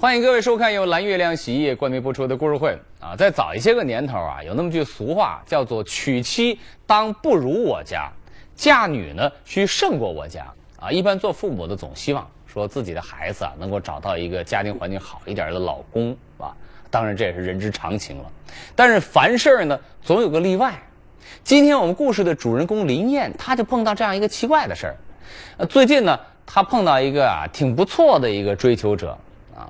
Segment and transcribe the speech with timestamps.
[0.00, 3.14] 欢迎各位收看由蓝月亮洗衣液冠名播出的故事会啊！
[3.14, 8.10] 在早一些个年头啊，有那么句俗话叫做“娶妻当不如我家，
[8.56, 10.46] 嫁女呢需胜过我家”
[10.80, 10.90] 啊。
[10.90, 16.56] 一般做父母的总希望说自己的孩子啊能够找到一个家庭环境好一点的老公啊。
[16.90, 18.24] 当然这也是人之常情了。
[18.74, 20.72] 但是凡事呢总有个例外。
[21.44, 24.96] 今天我们故事的主人公林燕，她就碰到这样一个奇怪的事儿。
[25.58, 29.14] 呃，最近呢，她碰到一个啊挺不错的一个追求者。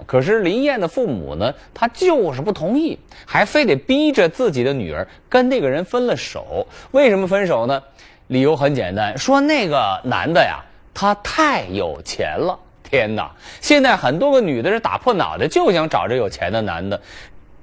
[0.06, 6.66] 可是林燕的父母呢，他就是不同意，还非得逼着自己的女儿跟那个人分了手。
[6.90, 7.82] 为什么分手呢？
[8.28, 12.58] 理由很简单，说那个男的呀，他太有钱了。
[12.82, 13.30] 天哪！
[13.60, 17.00] 现在很多个女的是打破脑袋就想找这有钱的男的，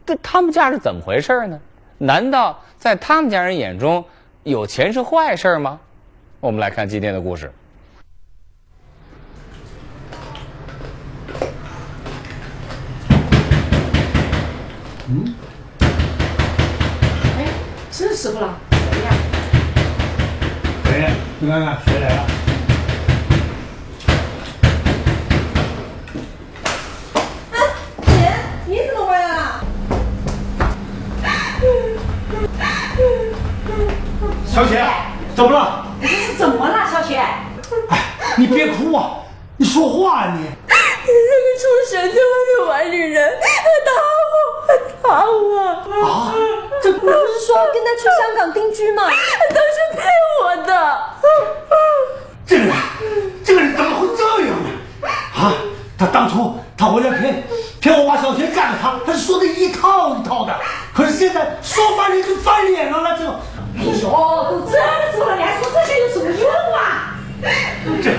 [0.05, 1.59] 这他们家是怎么回事呢？
[1.97, 4.05] 难道在他们家人眼中，
[4.43, 5.79] 有钱是坏事吗？
[6.39, 7.51] 我们来看今天的故事。
[15.09, 15.35] 嗯，
[17.37, 17.47] 哎，
[17.91, 18.49] 是师傅了，
[18.91, 19.09] 谁呀？
[20.83, 21.09] 谁？
[21.39, 22.25] 你看看谁来了？
[27.53, 27.57] 哎，
[28.05, 28.11] 姐，
[28.65, 29.63] 你怎么回来了？
[34.45, 34.85] 小雪，
[35.33, 35.87] 怎么了？
[36.01, 37.15] 这是怎么了，小雪？
[37.87, 37.97] 哎，
[38.35, 39.23] 你别哭啊，
[39.55, 40.43] 你说话啊你。
[40.43, 43.89] 那个畜生在外面玩女人，他
[45.01, 46.05] 打我，打我！
[46.05, 46.33] 啊，
[46.83, 47.15] 这不是
[47.45, 49.03] 说跟他去香港定居吗？
[49.49, 50.05] 都是骗
[50.41, 50.99] 我的。
[52.45, 52.73] 这个人，
[53.43, 54.69] 这个人怎么会这样呢？
[55.35, 55.53] 啊，
[55.97, 57.43] 他当初他回来骗
[57.79, 60.53] 骗我把小学干了他，他是说的一套一套的。
[60.93, 63.25] 可是现在说翻脸就翻脸了，那就……
[63.77, 64.09] 哎呦，
[64.49, 67.15] 都这么说了，你还说这些有什么用啊？
[68.01, 68.11] 这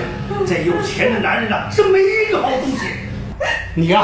[0.47, 2.87] 这有钱的男人呐，是没一个好东西。
[3.75, 4.03] 你呀，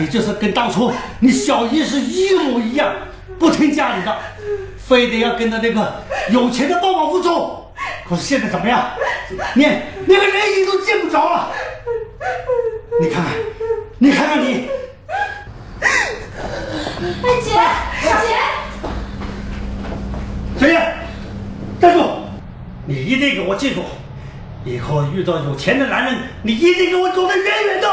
[0.00, 2.94] 你就是跟当初你小姨是一模一样，
[3.38, 4.16] 不听家里的，
[4.76, 7.72] 非得要跟着那个有钱的帮帮夫走。
[8.08, 8.90] 可是现在怎么样？
[9.54, 11.50] 连连个人影都见不着了。
[13.00, 13.32] 你看看，
[13.98, 14.68] 你看看你。
[15.80, 17.50] 哎，姐，
[18.02, 18.34] 小姐，
[20.58, 20.94] 小叶，
[21.80, 22.02] 站住！
[22.86, 23.82] 你一定给我记住。
[24.64, 27.88] 以后遇到有钱的男人，你一定给我走得远远的，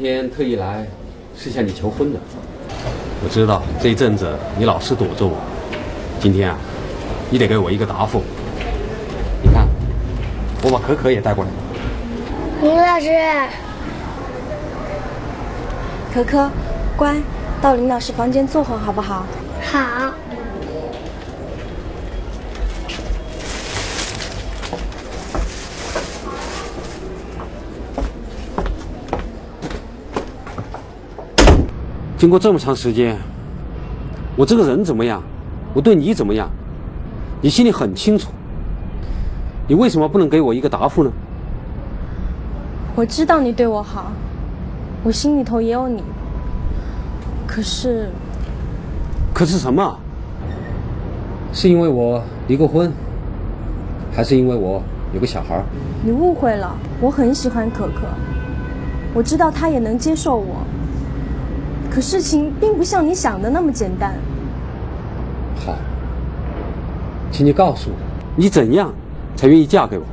[0.00, 0.86] 今天特意来
[1.36, 2.20] 是向你求婚的。
[3.20, 5.36] 我知道这一阵子你老是躲着我，
[6.20, 6.56] 今天啊，
[7.30, 8.22] 你得给我一个答复。
[9.42, 9.66] 你看，
[10.62, 11.50] 我把可可也带过来。
[12.62, 13.10] 林老师，
[16.14, 16.48] 可可，
[16.96, 17.16] 乖，
[17.60, 19.26] 到林老师房间坐会儿好不好？
[19.64, 20.14] 好。
[32.18, 33.16] 经过这么长时间，
[34.34, 35.22] 我这个人怎么样，
[35.72, 36.50] 我对你怎么样，
[37.40, 38.32] 你心里很清楚。
[39.68, 41.12] 你为什么不能给我一个答复呢？
[42.96, 44.10] 我知道你对我好，
[45.04, 46.02] 我心里头也有你。
[47.46, 48.10] 可是，
[49.32, 49.96] 可是什么？
[51.52, 52.92] 是因为我离过婚，
[54.12, 54.82] 还是因为我
[55.14, 55.62] 有个小孩？
[56.02, 58.08] 你误会了，我很喜欢可可，
[59.14, 60.56] 我知道她也能接受我。
[61.98, 64.14] 可事情并不像你想的那么简单。
[65.56, 65.74] 好，
[67.32, 67.96] 请你告诉我，
[68.36, 68.94] 你怎样
[69.34, 70.04] 才愿意嫁给我？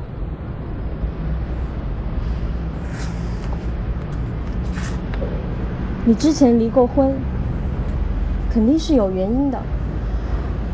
[6.04, 7.14] 你之前离过婚，
[8.52, 9.56] 肯定是有原因的。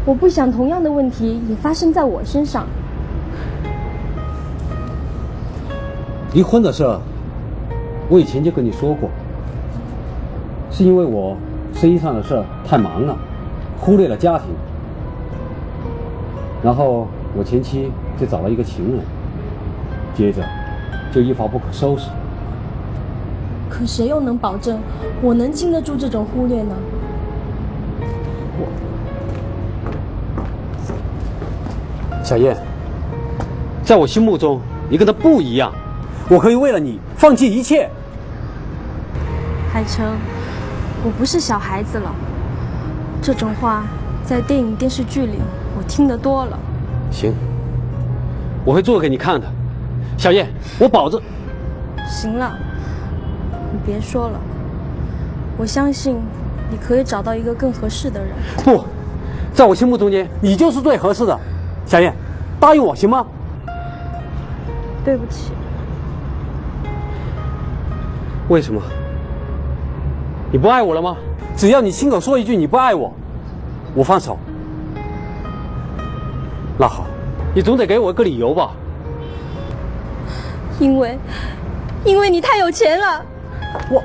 [0.07, 2.67] 我不想同样的问题也发生在我身上。
[6.33, 6.85] 离婚的事，
[8.09, 9.11] 我以前就跟你说过，
[10.73, 11.37] 是因为我
[11.75, 13.17] 生意上的事太忙了，
[13.79, 14.47] 忽略了家庭。
[16.63, 19.01] 然后我前妻就找了一个情人，
[20.15, 20.43] 接着
[21.13, 22.09] 就一发不可收拾。
[23.69, 24.79] 可谁又能保证
[25.23, 26.75] 我能经得住这种忽略呢？
[28.59, 28.67] 我
[32.25, 32.57] 小燕，
[33.83, 35.73] 在我心目中，你跟他不一样。
[36.31, 37.91] 我可以为了你放弃一切。
[39.73, 40.07] 海城，
[41.05, 42.15] 我不是小孩子了。
[43.21, 43.85] 这种话
[44.25, 45.39] 在电影电视剧里
[45.77, 46.59] 我听得多了。
[47.11, 47.35] 行，
[48.65, 49.47] 我会做给你看的。
[50.17, 51.21] 小燕，我保证。
[52.09, 52.57] 行了，
[53.73, 54.41] 你别说了。
[55.57, 56.17] 我相信
[56.71, 58.31] 你可以找到一个更合适的人。
[58.65, 58.85] 不，
[59.53, 61.39] 在我心目中间，你就是最合适的。
[61.85, 62.15] 小燕，
[62.61, 63.27] 答应我行吗？
[65.05, 65.53] 对不起。
[68.49, 68.81] 为什么？
[70.53, 71.17] 你不爱我了吗？
[71.57, 73.11] 只要你亲口说一句你不爱我，
[73.95, 74.39] 我放手。
[76.79, 77.07] 那好，
[77.55, 78.73] 你总得给我一个理由吧。
[80.79, 81.19] 因为，
[82.05, 83.25] 因为你太有钱了。
[83.91, 84.03] 我。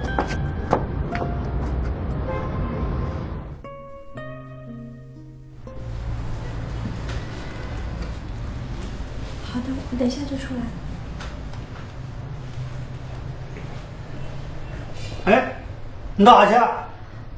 [9.44, 10.54] 好的，我等一下就出
[15.26, 15.34] 来。
[15.34, 15.56] 哎，
[16.20, 16.66] 你干啥去？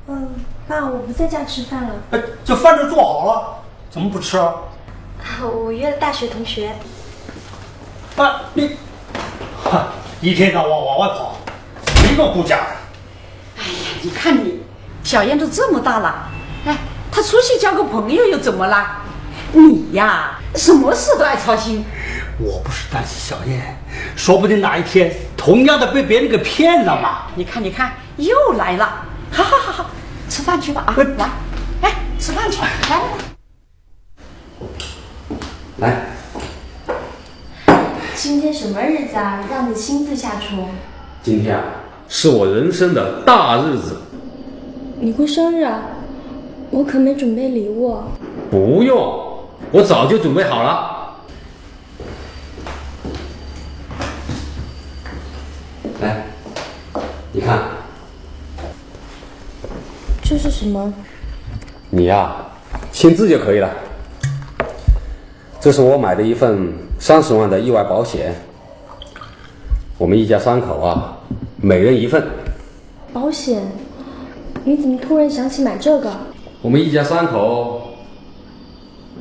[0.08, 0.30] 嗯，
[0.66, 1.90] 爸，我不在家吃饭了。
[2.12, 3.60] 哎，这饭都做好了，
[3.92, 4.54] 怎么不吃啊？
[5.42, 6.74] 我约了大学同学。
[8.16, 8.78] 爸，你，
[9.62, 9.90] 哈，
[10.22, 11.36] 一天到晚往外跑，
[12.10, 12.64] 一个顾家的。
[13.58, 14.62] 哎呀，你看你，
[15.04, 16.30] 小燕都这么大了，
[16.66, 16.78] 哎，
[17.12, 18.88] 她出去交个朋友又怎么了？
[19.52, 21.84] 你呀，什么事都爱操心。
[22.40, 23.78] 我不是担心小燕，
[24.16, 27.24] 说不定哪一天同样的被别人给骗了嘛。
[27.36, 29.90] 你看，你看，又来了，好好好好，
[30.30, 30.94] 吃饭去吧啊！
[31.18, 31.30] 来，
[31.82, 33.02] 哎，吃饭去，来来
[35.78, 35.96] 来。
[37.68, 37.76] 来。
[38.16, 39.42] 今天什么日子啊？
[39.50, 40.68] 让你亲自下厨。
[41.24, 41.64] 今天啊，
[42.10, 44.02] 是我人生的大日子。
[45.00, 45.80] 你过生日啊？
[46.72, 48.04] 我可没准备礼物。
[48.52, 51.16] 不用，我早就准备好了。
[56.02, 56.26] 来，
[57.32, 57.60] 你看，
[60.22, 60.94] 这是什么？
[61.90, 62.36] 你呀，
[62.92, 63.70] 签字就可以了。
[65.62, 66.68] 这是我买的一份
[67.00, 68.36] 三十万的意外保险，
[69.98, 71.18] 我们一家三口啊，
[71.62, 72.28] 每人一份。
[73.14, 73.62] 保险？
[74.66, 76.12] 你怎么突然想起买这个？
[76.62, 77.92] 我们一家三口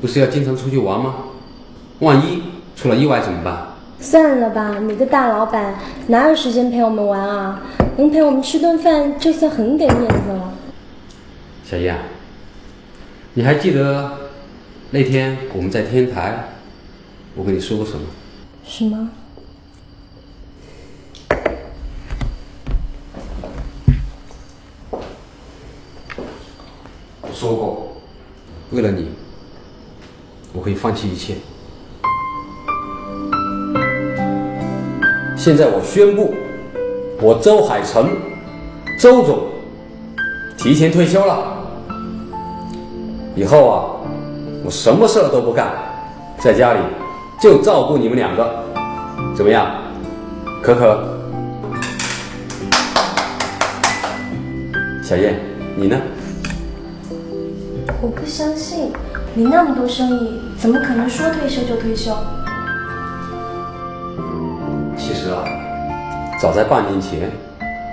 [0.00, 1.14] 不是要经常出去玩吗？
[2.00, 2.42] 万一
[2.74, 3.56] 出了意外怎么办？
[4.00, 5.76] 算了吧，你个大老板
[6.08, 7.60] 哪有时间陪我们玩啊？
[7.96, 10.47] 能陪我们吃顿饭就算很给面子了。
[11.70, 11.94] 小燕，
[13.34, 14.30] 你还记得
[14.90, 16.48] 那天我们在天台，
[17.34, 18.06] 我跟你说过什么？
[18.64, 19.10] 什么？
[27.20, 27.98] 我说过，
[28.70, 29.10] 为了你，
[30.54, 31.34] 我可以放弃一切。
[35.36, 36.34] 现在我宣布，
[37.20, 38.16] 我周海成，
[38.98, 39.48] 周总
[40.56, 41.57] 提前退休了。
[43.38, 43.94] 以后啊，
[44.64, 45.68] 我什么事儿都不干，
[46.40, 46.80] 在家里
[47.40, 48.64] 就照顾你们两个，
[49.32, 49.70] 怎么样？
[50.60, 51.04] 可可，
[55.04, 55.38] 小燕，
[55.76, 55.96] 你呢？
[58.02, 58.90] 我不相信，
[59.34, 62.12] 你那么多生意，怎么可能说退休就退休？
[64.96, 65.44] 其实啊，
[66.40, 67.30] 早在半年前，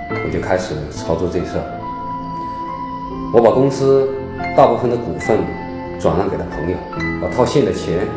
[0.09, 1.63] 我就开始操作这事儿。
[3.31, 4.09] 我把公司
[4.55, 5.37] 大部分的股份
[5.99, 6.77] 转让给了朋友，
[7.21, 8.07] 把套现的钱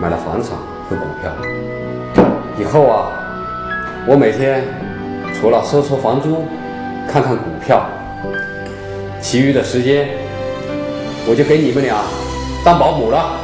[0.00, 0.58] 买了房产
[0.90, 1.30] 和股票。
[2.58, 3.12] 以后啊，
[4.08, 4.64] 我每天
[5.32, 6.44] 除了收收房租、
[7.08, 7.86] 看看股票，
[9.20, 10.08] 其余的时间
[11.28, 12.02] 我就给你们俩
[12.64, 13.38] 当保姆了。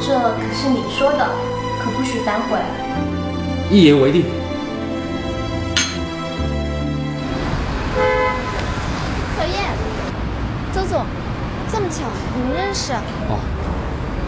[0.00, 1.28] 这可是你说的，
[1.82, 2.58] 可不许反悔。
[3.70, 4.24] 一言为定。
[10.84, 11.02] 李总，
[11.72, 12.04] 这么巧，
[12.36, 12.92] 你们认识？
[12.92, 13.40] 哦，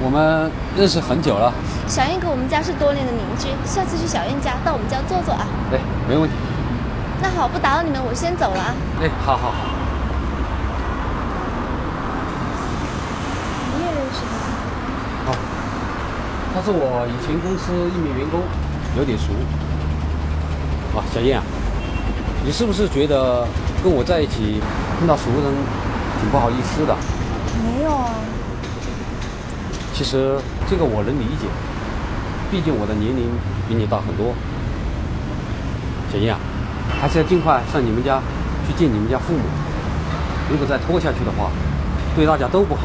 [0.03, 1.53] 我们认识很久了。
[1.87, 5.45] 小燕跟我们家是多年的邻居，下次去小燕家到我们家坐坐啊。
[5.71, 6.35] 哎，没问题。
[7.21, 8.73] 那好，不打扰你们，我先走了啊。
[9.03, 9.69] 哎，好好好。
[13.77, 14.25] 你也认识
[15.27, 15.33] 他？
[15.33, 15.37] 哦，
[16.55, 18.41] 他是我以前公司一名员工，
[18.97, 19.27] 有点熟。
[20.97, 21.45] 啊、哦，小燕啊，
[22.47, 23.47] 你是不是觉得
[23.85, 24.63] 跟我在一起
[24.99, 25.53] 碰到熟人
[26.21, 26.97] 挺不好意思的？
[27.65, 28.11] 没有啊，
[29.95, 31.47] 其实这个我能理解，
[32.51, 33.29] 毕竟我的年龄
[33.69, 34.35] 比你大很多。
[36.13, 36.39] 小英啊，
[37.01, 38.21] 还是要尽快上你们家
[38.67, 39.41] 去见你们家父母。
[40.51, 41.51] 如果再拖下去的话，
[42.15, 42.83] 对大家都不好。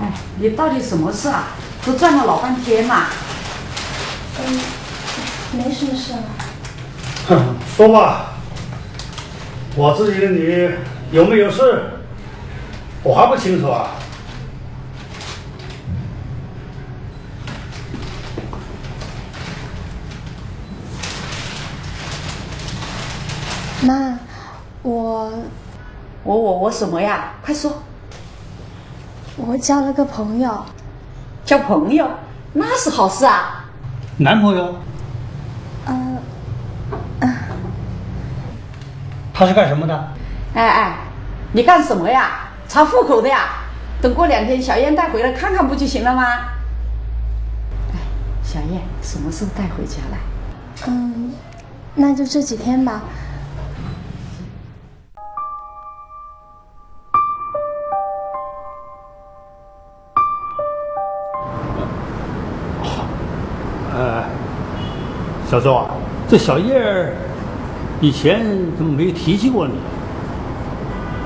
[0.00, 1.44] 哎，你到底什么事啊？
[1.84, 3.06] 都转了老半天了。
[4.38, 4.58] 嗯，
[5.56, 6.18] 没什么事了。
[7.28, 8.34] 哼，说吧，
[9.76, 10.70] 我自己的女
[11.10, 11.84] 有没有事，
[13.02, 13.90] 我还不清楚啊。
[23.82, 24.18] 妈，
[24.82, 25.32] 我
[26.22, 27.32] 我我我什么呀？
[27.44, 27.82] 快说，
[29.36, 30.64] 我交了个朋友，
[31.44, 32.08] 交朋友
[32.54, 33.66] 那是好事啊。
[34.16, 34.74] 男朋友
[39.34, 40.08] 他是干什么的？
[40.54, 40.96] 哎哎，
[41.52, 42.48] 你干什么呀？
[42.68, 43.48] 查户口的呀？
[44.00, 46.22] 等过两天小燕带回来看看不就行了吗？
[47.92, 47.98] 哎，
[48.44, 50.18] 小燕什么时候带回家来？
[50.86, 51.32] 嗯，
[51.96, 53.02] 那就这几天吧。
[63.96, 64.24] 呃，
[65.48, 65.86] 小周啊，
[66.28, 67.14] 这小叶儿
[68.04, 68.44] 以前
[68.76, 69.72] 怎么没有提起过你？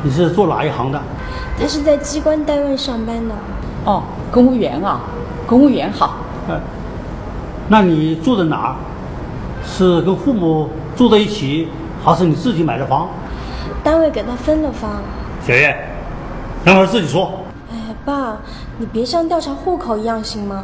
[0.05, 1.03] 你是做哪一行的？
[1.59, 3.35] 他是在机关单位上班的，
[3.85, 5.01] 哦，公务员啊，
[5.45, 6.19] 公务员好。
[6.47, 6.61] 呃，
[7.67, 8.77] 那你住在哪儿？
[9.67, 11.67] 是跟父母住在一起，
[12.05, 13.09] 还是你自己买的房？
[13.83, 15.03] 单位给他分了房。
[15.45, 15.77] 小燕，
[16.65, 17.41] 等会儿自己说。
[17.73, 18.37] 哎，爸，
[18.79, 20.63] 你别像调查户口一样行吗？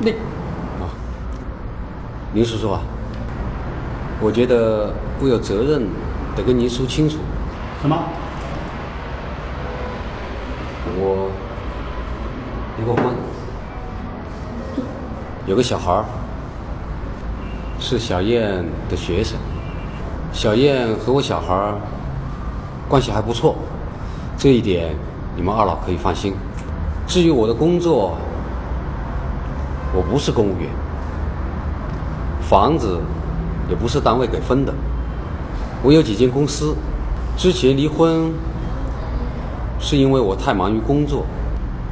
[0.00, 0.14] 你
[2.34, 2.82] 林叔叔啊，
[4.24, 4.90] 我觉得
[5.20, 5.86] 我有责任
[6.34, 7.18] 得跟您说清楚，
[7.82, 7.94] 什么？
[10.96, 11.30] 我
[12.78, 13.04] 离过婚，
[15.44, 16.06] 有个小孩儿
[17.78, 19.36] 是小燕的学生，
[20.32, 21.74] 小燕和我小孩儿
[22.88, 23.54] 关系还不错，
[24.38, 24.96] 这一点
[25.36, 26.34] 你们二老可以放心。
[27.06, 28.16] 至于我的工作，
[29.92, 30.70] 我不是公务员，
[32.40, 32.98] 房子
[33.68, 34.72] 也不是单位给分的，
[35.82, 36.74] 我有几间公司，
[37.36, 38.32] 之前离婚
[39.80, 41.24] 是因为我太忙于工作，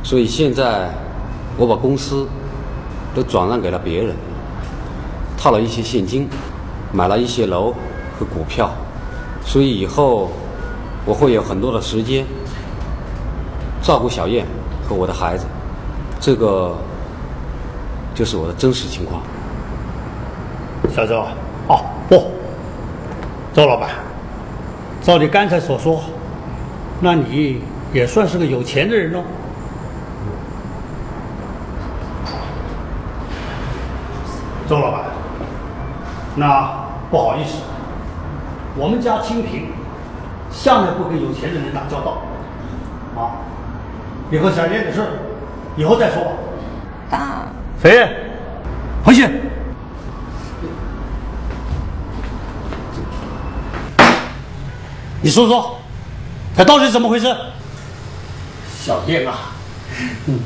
[0.03, 0.91] 所以现在
[1.57, 2.27] 我把公司
[3.15, 4.15] 都转让给了别人，
[5.37, 6.29] 套了一些现金，
[6.93, 7.73] 买了一些楼
[8.19, 8.71] 和股票，
[9.45, 10.31] 所以以后
[11.05, 12.25] 我会有很多的时间
[13.83, 14.47] 照顾小燕
[14.89, 15.45] 和我的孩子，
[16.21, 16.75] 这个
[18.15, 19.23] 就是我的真实情况。
[20.95, 21.25] 小周，
[23.55, 23.91] 周老板，
[25.03, 26.01] 照你刚才所说，
[27.01, 29.23] 那你也算是个有钱的人喽。
[34.67, 35.03] 周老板，
[36.35, 36.73] 那
[37.11, 37.59] 不好意思，
[38.75, 39.67] 我们家清贫，
[40.51, 42.23] 向来不跟有钱的人打交道。
[43.15, 43.37] 啊，
[44.31, 45.03] 你和小燕的事，
[45.77, 46.31] 以后再说吧。
[47.11, 47.49] 爸，
[47.83, 48.09] 谁？
[49.05, 49.29] 回去。
[55.23, 55.79] 你说说，
[56.57, 57.35] 这到底怎么回事？
[58.85, 59.53] 小燕啊，
[60.27, 60.41] 嗯，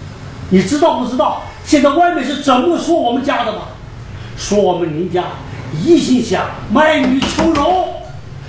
[0.51, 3.63] 你知道不知道现在外面是怎么说我们家的吗？
[4.37, 5.25] 说我们林家
[5.83, 8.03] 一心想卖女求荣，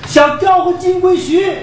[0.05, 1.55] 想钓个金龟婿，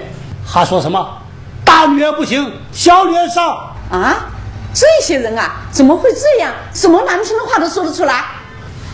[0.43, 1.21] 还说什么
[1.63, 3.71] 大女儿不行，小女儿上。
[3.91, 4.25] 啊，
[4.73, 6.51] 这些人啊，怎么会这样？
[6.73, 8.25] 什么难听的话都说得出来？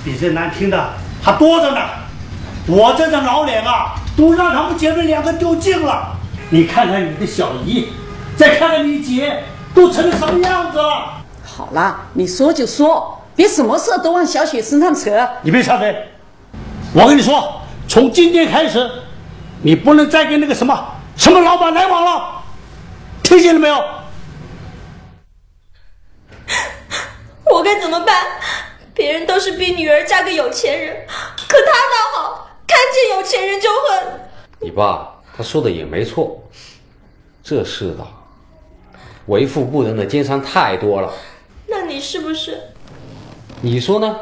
[0.04, 0.90] 比这难听的
[1.24, 1.80] 还多着呢。
[2.68, 6.16] 我这张老脸啊，都让他们姐妹两个丢尽了。
[6.50, 7.90] 你看看你的小姨，
[8.36, 11.24] 再看看你姐，都成了什么样子了？
[11.44, 15.12] 好了，你说就说，别什么事都往小雪身上扯。
[15.42, 16.10] 你别插嘴！
[16.94, 18.90] 我跟你说，从今天开始，
[19.62, 20.78] 你不能再跟那个什么
[21.16, 22.44] 什么老板来往了，
[23.24, 23.84] 听见了没有？
[27.52, 28.16] 我该怎么办？
[28.94, 31.06] 别人都是逼女儿嫁个有钱人，
[31.48, 32.41] 可他倒好，
[32.72, 34.22] 看见有钱人就恨。
[34.62, 36.42] 你爸他说的也没错，
[37.44, 38.08] 这世道
[39.26, 41.12] 为富不仁的奸商太多了。
[41.68, 42.58] 那你是不是？
[43.60, 44.18] 你说呢？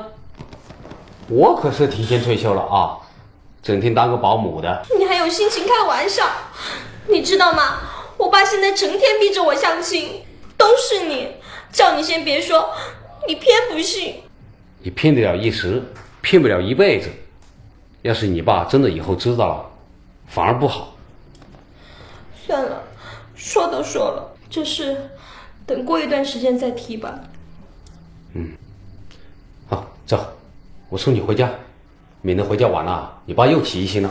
[1.27, 2.98] 我可是提前退休了啊，
[3.62, 4.84] 整天当个保姆的。
[4.98, 6.25] 你还有心情开玩笑？
[7.08, 7.77] 你知道吗？
[8.18, 10.24] 我爸现在成天逼着我相亲，
[10.58, 11.36] 都是你，
[11.72, 12.72] 叫你先别说，
[13.27, 14.24] 你偏不信。
[14.82, 15.84] 你骗得了一时，
[16.22, 17.10] 骗不了一辈子。
[18.01, 19.65] 要是你爸真的以后知道了，
[20.27, 20.94] 反而不好。
[22.46, 22.82] 算了，
[23.36, 24.98] 说都说了，这事
[25.65, 27.20] 等过一段时间再提吧。
[28.34, 28.51] 嗯，
[29.68, 30.25] 好，走，
[30.88, 31.50] 我送你回家，
[32.22, 34.10] 免得回家晚了，你爸又起疑心了。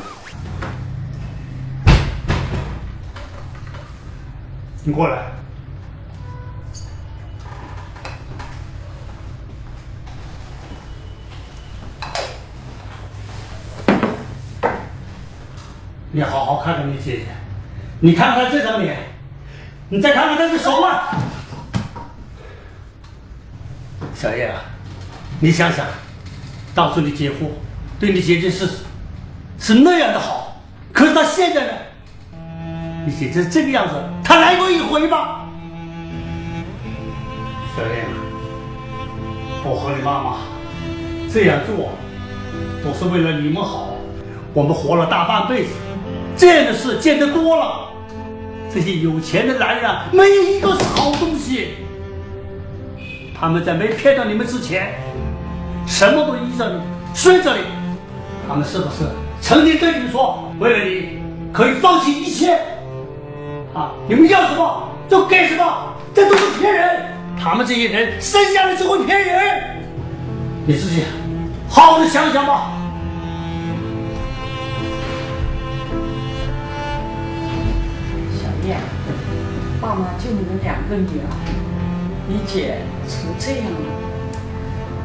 [4.84, 5.37] 你过来。
[16.10, 17.24] 你好好看看你姐姐，
[18.00, 18.96] 你看看这张脸，
[19.90, 21.02] 你再看看她的手腕。
[24.14, 24.62] 小叶啊，
[25.40, 25.84] 你想想，
[26.74, 27.52] 当初你姐夫
[28.00, 28.66] 对你姐姐是
[29.58, 30.62] 是那样的好，
[30.94, 31.72] 可是他现在呢？
[33.04, 35.42] 你姐姐这个样子，他来过一回吗？
[37.76, 38.16] 小燕啊，
[39.62, 40.38] 我和你妈妈
[41.30, 41.90] 这样做，
[42.82, 43.94] 都是为了你们好。
[44.54, 45.74] 我们活了大半辈子，
[46.38, 47.90] 这样的事见得多了。
[48.72, 51.70] 这些有钱的男人没有一个是好东西。
[53.38, 54.94] 他们在没骗到你们之前，
[55.86, 56.80] 什么都依着你，
[57.14, 57.62] 顺着你。
[58.48, 59.04] 他们是不是
[59.40, 61.18] 曾经对你们说，为了你
[61.52, 62.58] 可以放弃一切？
[63.74, 63.92] 啊！
[64.08, 67.06] 你们要什么就给什么，这都是骗人。
[67.40, 69.84] 他们这些人生下来就会骗人。
[70.66, 71.04] 你自己
[71.68, 72.72] 好好的想想吧。
[79.88, 81.32] 爸妈就你们两个女儿，
[82.28, 83.78] 你姐成这样了，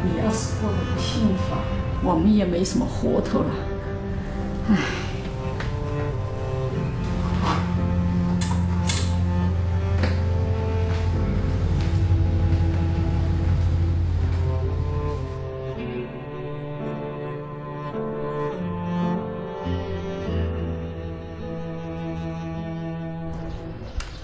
[0.04, 1.56] 你要是过得不幸福，
[2.04, 3.50] 我们也没什么活头了。
[4.68, 4.76] 唉。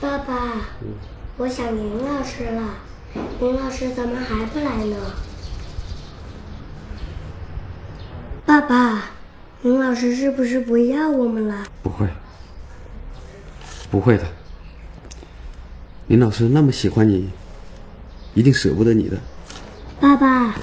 [0.02, 0.54] 爸爸，
[1.36, 2.76] 我想林老师了。
[3.42, 4.96] 林老师怎么还不来呢？
[8.46, 9.12] 爸爸，
[9.62, 11.66] 林老师是不是不要我们了？
[11.84, 12.08] 不会，
[13.92, 14.24] 不会的。
[16.08, 17.30] 林老师那么喜欢你，
[18.34, 19.18] 一定舍不得你的。
[20.00, 20.56] 爸爸，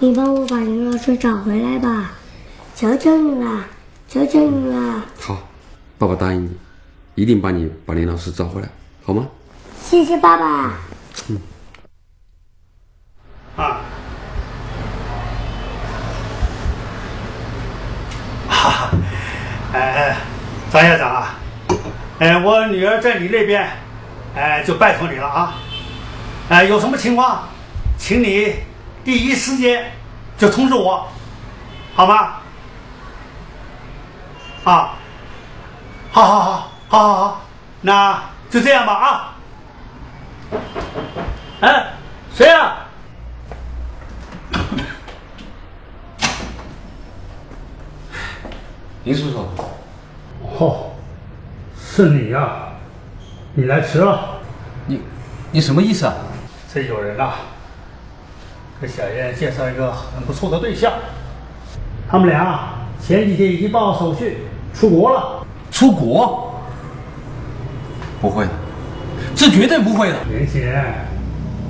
[0.00, 2.14] 你帮我把林老师找回来吧，
[2.74, 3.66] 求求你了，
[4.08, 5.04] 求求你了。
[5.20, 5.48] 好，
[5.96, 6.50] 爸爸答应你，
[7.14, 8.68] 一定把你把林老师找回来，
[9.04, 9.26] 好吗？
[9.80, 10.74] 谢谢爸爸。
[11.28, 11.40] 嗯。
[13.56, 13.80] 啊。
[18.48, 18.90] 哈 哈，
[19.72, 20.16] 哎，
[20.72, 21.34] 张校长啊，
[22.18, 23.68] 哎，我女儿在你那边，
[24.34, 25.54] 哎，就拜托你了啊。
[26.48, 27.48] 哎，有什么情况，
[27.96, 28.56] 请你
[29.04, 29.92] 第一时间
[30.36, 31.06] 就通知我，
[31.94, 32.36] 好吗？
[34.64, 34.94] 啊，
[36.10, 37.40] 好好好，好好好，
[37.80, 39.36] 那就这样吧啊。
[41.60, 41.86] 哎，
[42.32, 42.76] 谁呀、
[49.02, 49.44] 林叔叔，
[50.56, 50.92] 哦，
[51.76, 52.68] 是你呀、
[53.54, 54.38] 你来迟了。
[54.86, 55.02] 你
[55.50, 56.14] 你什么意思啊？
[56.72, 57.32] 这有人呐、
[58.80, 60.92] 给小燕介绍一个很不错的对象，
[62.08, 62.68] 他们俩
[63.00, 65.44] 前几天已经办好手续出国了。
[65.72, 66.53] 出国？
[68.24, 68.50] 不会的，
[69.36, 70.16] 这绝对不会的。
[70.30, 70.82] 年轻人，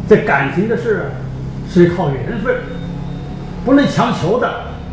[0.08, 1.10] 这感情的事
[1.68, 2.62] 是靠缘分，
[3.64, 4.48] 不能强求的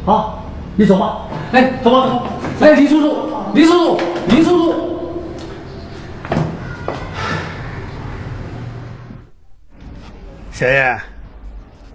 [0.07, 0.39] 啊！
[0.75, 2.23] 你走吧，哎，走吧，走吧。
[2.61, 5.23] 哎，林叔叔，林叔叔，林叔叔，
[10.51, 10.99] 小燕，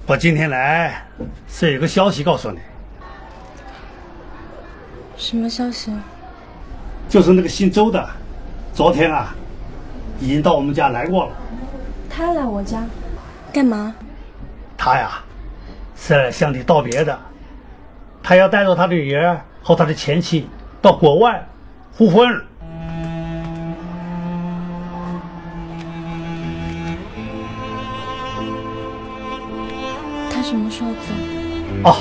[0.07, 1.05] 我今天来
[1.49, 2.59] 是有个消息告诉你，
[5.17, 5.91] 什么消息？
[7.09, 8.09] 就是那个姓周的，
[8.73, 9.35] 昨天啊，
[10.21, 11.33] 已经到我们家来过了。
[12.09, 12.83] 他来我家，
[13.53, 13.95] 干嘛？
[14.77, 15.21] 他呀，
[15.97, 17.19] 是向你道别的，
[18.23, 20.49] 他要带着他的女儿和他的前妻
[20.81, 21.47] 到国外
[21.93, 22.29] 复婚。
[30.31, 30.99] 他什么时候走？
[31.85, 31.97] 哦，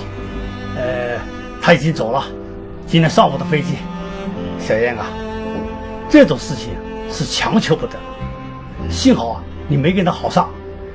[0.77, 1.17] 呃，
[1.61, 2.23] 他已经走了，
[2.87, 3.75] 今天上午的飞机。
[4.59, 5.05] 小燕啊，
[6.09, 6.73] 这种事情
[7.15, 7.97] 是强求不得。
[8.89, 10.49] 幸好啊，你没跟他好上，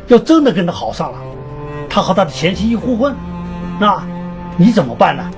[0.08, 1.18] 要真的跟他好上了，
[1.88, 3.16] 他和他的前妻一互婚，
[3.80, 4.02] 那
[4.58, 5.30] 你怎么办呢？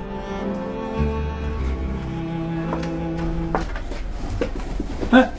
[5.13, 5.31] 哎，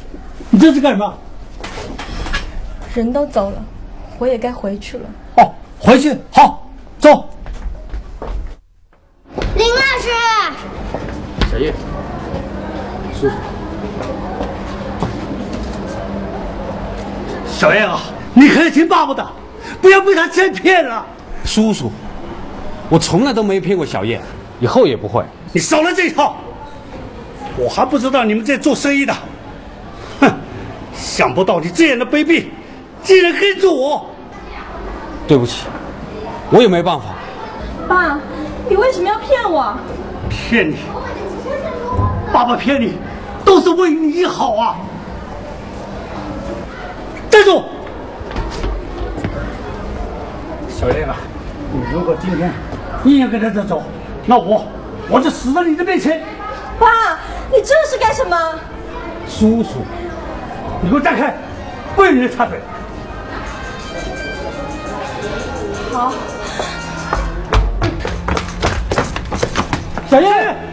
[0.50, 1.14] 你这是干什么？
[2.96, 3.62] 人都走了，
[4.20, 5.10] 我也该回去了。
[5.38, 6.63] 哦，回去，好，
[17.64, 18.02] 小燕啊，
[18.34, 19.26] 你可以听爸爸的，
[19.82, 21.06] 不要被他欺骗了。
[21.46, 21.90] 叔叔，
[22.90, 24.22] 我从来都没骗过小燕，
[24.60, 25.24] 以后也不会。
[25.54, 26.36] 你少来这一套！
[27.56, 29.16] 我还不知道你们在做生意的。
[30.20, 30.30] 哼，
[30.94, 32.48] 想不到你这样的卑鄙，
[33.02, 34.10] 竟然跟着我。
[35.26, 35.66] 对不起，
[36.52, 37.06] 我也没办法。
[37.88, 38.20] 爸，
[38.68, 39.74] 你为什么要骗我？
[40.30, 40.76] 骗你！
[42.34, 42.96] 爸爸骗你，
[43.46, 44.76] 都是为你好啊！
[47.34, 47.64] 站住！
[50.70, 51.16] 小燕啊，
[51.74, 52.52] 你如果今天
[53.06, 53.82] 硬要跟着这走，
[54.28, 54.68] 那我
[55.10, 56.22] 我就死在你的面前。
[56.80, 57.18] 爸，
[57.52, 58.38] 你这是干什么？
[59.28, 59.84] 叔叔，
[60.84, 61.36] 你给我站开，
[61.96, 62.60] 不许你插嘴。
[65.92, 66.14] 好，
[70.08, 70.73] 小燕。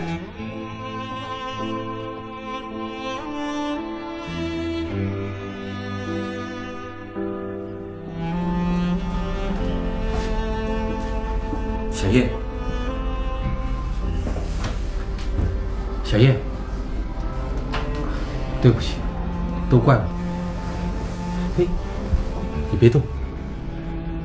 [22.81, 23.03] 别动，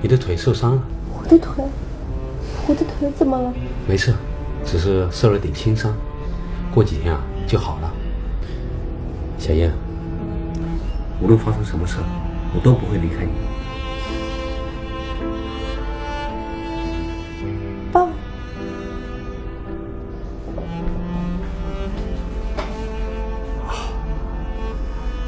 [0.02, 0.82] 你的腿受伤了。
[1.14, 1.66] 我的腿，
[2.68, 3.54] 我的腿怎么了？
[3.86, 4.14] 没事，
[4.64, 5.94] 只是受了点轻伤，
[6.74, 7.92] 过几天啊就好了。
[9.38, 9.74] 小燕，
[11.22, 11.98] 无论发生什么事，
[12.54, 13.32] 我都不会离开你。
[17.92, 18.08] 爸，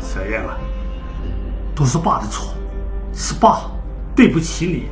[0.02, 0.58] 小燕啊，
[1.76, 2.54] 都是爸的错，
[3.19, 3.71] 是爸
[4.15, 4.84] 对不起你。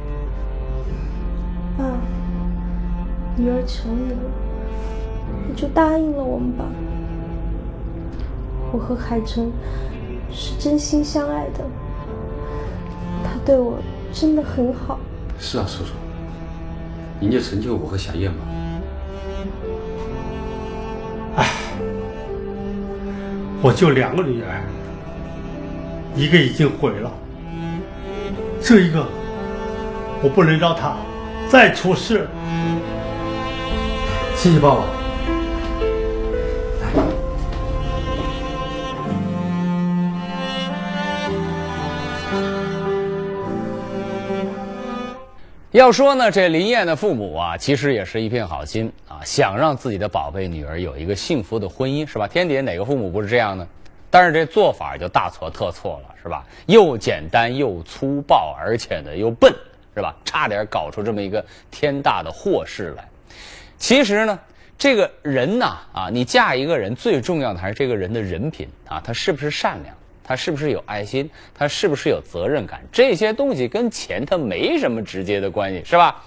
[1.77, 1.85] 爸，
[3.38, 4.19] 女儿求你了，
[5.47, 6.65] 你就答应了我们吧。
[8.71, 9.51] 我和海城
[10.33, 11.63] 是真心相爱的，
[13.23, 13.77] 他对我
[14.11, 14.99] 真的很好。
[15.38, 15.93] 是啊，叔叔，
[17.19, 18.39] 您就成就我和小燕吧。
[23.61, 24.63] 我就两个女儿，
[26.15, 27.11] 一个已经毁了，
[28.67, 29.06] 这一个
[30.23, 30.95] 我不能让他
[31.47, 32.28] 再出事。
[34.36, 34.84] 谢谢爸爸。
[45.69, 52.28] 要说呢，这林燕的父母啊，其实也是一片好心啊，想让自己的宝贝女儿有一个幸福的婚姻，是吧？
[52.28, 53.67] 天底下哪个父母不是这样呢？
[54.15, 56.45] 但是这做法就大错特错了，是吧？
[56.67, 59.54] 又简单又粗暴，而且呢又笨，
[59.93, 60.15] 是吧？
[60.23, 63.06] 差点搞出这么一个天大的祸事来。
[63.78, 64.39] 其实呢，
[64.78, 69.93] 这个人呐，啊，你嫁一个人，最重要的还是这个人的人品啊，他是不是善良？
[70.23, 71.30] 他是不是有爱心？
[71.54, 72.82] 他是不是有责任感？
[72.93, 76.23] 这些东西跟钱他没什么直接的关系，是吧？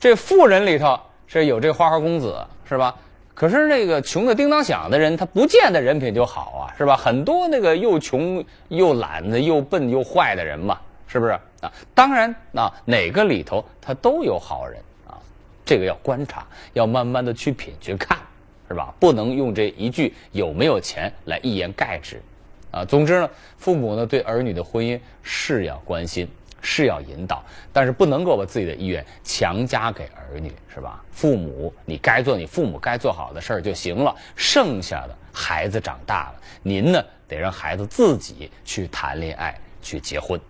[0.00, 2.92] 这富人里头是有这花花公子，是吧？
[3.34, 6.96] 可是那个穷的叮当响的人，他不见得人品就好啊，是吧？
[6.96, 11.72] 很多那个又穷又懒的、又笨又坏的人嘛，是不是啊？
[11.94, 15.16] 当然啊，哪个里头他都有好人啊，
[15.64, 18.18] 这个要观察，要慢慢的去品去看，
[18.68, 18.92] 是吧？
[19.00, 22.20] 不能用这一句有没有钱来一言盖之。
[22.70, 26.28] 啊，总之呢，父母呢对儿女的婚姻是要关心，
[26.60, 31.04] 是要引导，但是不能够把自己的意愿强加给儿女，是吧？
[31.12, 40.40] 父母，你该做你父母该做好的事儿就行了，剩下的孩子长大了，您呢得让孩子自己去谈恋爱，去结婚。